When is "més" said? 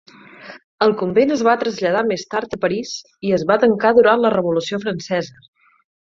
2.11-2.23